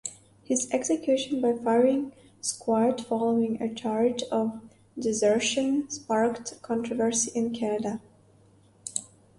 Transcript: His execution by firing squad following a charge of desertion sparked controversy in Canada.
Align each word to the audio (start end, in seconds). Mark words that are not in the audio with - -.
His 0.43 0.67
execution 0.71 1.41
by 1.41 1.53
firing 1.53 2.11
squad 2.39 3.05
following 3.05 3.61
a 3.61 3.71
charge 3.71 4.23
of 4.31 4.59
desertion 4.97 5.91
sparked 5.91 6.59
controversy 6.63 7.31
in 7.35 7.53
Canada. 7.53 8.01